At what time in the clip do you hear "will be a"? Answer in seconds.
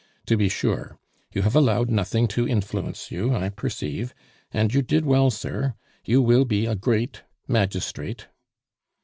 6.23-6.73